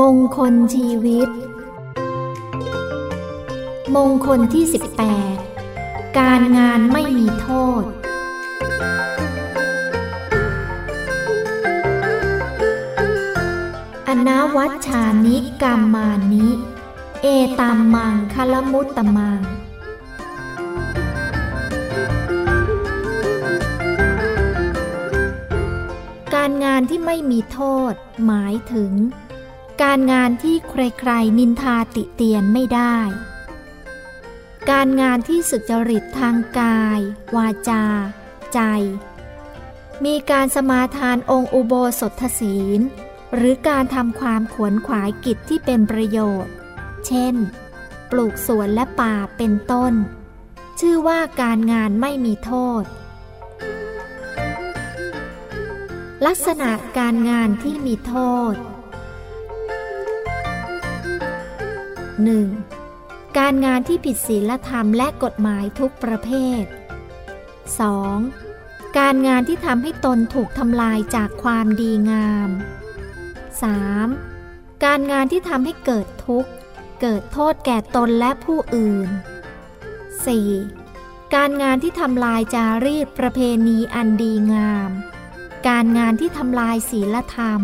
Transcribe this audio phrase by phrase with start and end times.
[0.00, 1.28] มงคลชีวิต
[3.96, 4.64] มงคลที่
[5.42, 7.48] 18 การงานไม่มีโท
[7.80, 7.82] ษ
[14.08, 16.48] อนาวัชชานิกรรมานิ
[17.22, 17.26] เอ
[17.60, 19.40] ตามมังคลมุตตมัง
[26.34, 27.60] การงานที่ไม่มีโท
[27.90, 27.92] ษ
[28.26, 28.92] หมายถึง
[29.84, 32.98] การงานที่ใครๆ นินทาติเตียนไม่ได้
[34.70, 37.00] การงานที่สุจริตทางกาย
[37.36, 37.84] วาจา
[38.52, 38.60] ใจ
[40.04, 42.80] มีการสมาทานองค์อุโบสถศีล
[43.34, 46.54] หรือการทำความขวนขวายกิจที่เป็นประโยชน์
[47.06, 47.34] เช่น
[48.10, 49.92] ปลูกสวนและป่าเป็นต้น
[50.80, 52.82] ชื่อว่าการงานไม่มีโทษ
[56.26, 58.16] ลักษณะการงานที่มีโท
[58.52, 58.54] ษ
[62.24, 63.38] 1.
[63.38, 66.30] การงานที่ผิดศีลธรรมและกฎหมายทุกประเภ
[66.62, 66.64] ท
[68.20, 68.98] 2.
[68.98, 72.50] การงานที่ทำให้ตนถูกทำลายจากความดีงาม
[73.66, 74.84] 3.
[74.84, 76.50] การงานที่ทำให้เกิดทุกข์
[77.00, 79.08] เกิดโทษแก่ตนและผู้อื่น
[80.60, 81.34] 4.
[81.34, 84.90] การงานที่ทำลายจารีตประเพณีอันดีงาม
[85.68, 87.62] การงานที่ทำลายศีลธรรม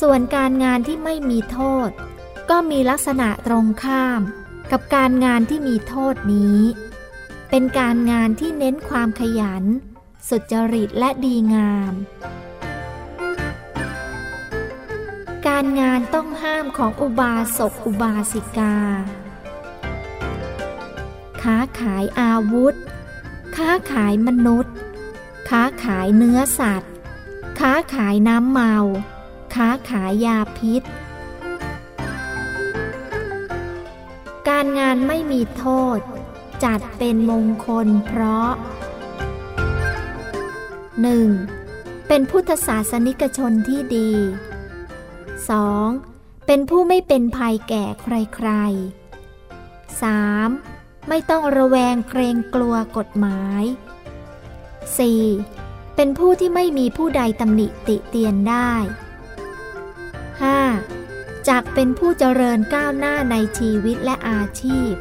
[0.00, 1.90] ส่วนการงานที่ไม่มีโทษ
[2.50, 4.20] ก็มีลักษณะตรงข้าม
[4.72, 6.60] กับการงานที่มีโทษนี้
[7.50, 9.64] เป็นการงานที่เน้นความขยัน
[10.28, 11.92] สุจริตและดีงาม
[15.48, 18.76] การงานต้องห้ามของอุบาสกอุบาสิกา
[21.42, 22.74] ค้าขายอาวุธ
[23.56, 24.74] ค้าขายมนุษย์
[25.48, 26.92] ค้าขายเนื้อสัตว์
[27.60, 28.74] ค้าขายน้ำเมา
[29.54, 30.82] ค้าขายยาพิษ
[34.48, 35.66] การงานไม่มีโท
[35.96, 35.98] ษ
[36.64, 38.50] จัดเป็นมงคลเพราะ
[41.30, 42.08] 1.
[42.08, 44.10] เป็นพุทธศาสนิกชนที่ดี
[45.68, 46.46] 2.
[46.46, 51.08] เป็นผู้ไม่เป็นภัยแก่ใครๆ 3.
[51.08, 53.64] ไม่ต้องระแวงเกรงกลัวกฎหมาย
[55.20, 55.96] 4.
[55.96, 58.72] เป็นผู้ที่ไม่มีผู้ใดตำหนิติเตียนได้
[60.40, 61.03] 5.
[61.48, 64.92] จักเป็นผู้เจริญก้าวหน้าในชีวิตและอาชีพ